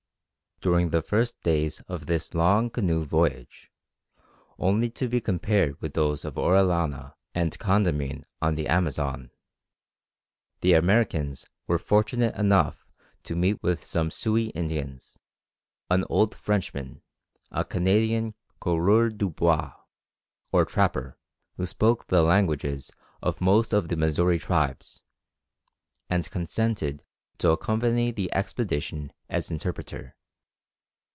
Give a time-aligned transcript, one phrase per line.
[0.63, 3.71] During the first days of this long canoe voyage,
[4.59, 9.31] only to be compared to those of Orellana and Condamine on the Amazon,
[10.59, 12.85] the Americans were fortunate enough
[13.23, 15.17] to meet with some Sioux Indians,
[15.89, 17.01] an old Frenchman,
[17.51, 19.73] a Canadian coureur des bois,
[20.51, 21.17] or trapper,
[21.57, 22.91] who spoke the languages
[23.23, 25.01] of most of the Missouri tribes,
[26.07, 27.03] and consented
[27.39, 30.13] to accompany the expedition as interpreter.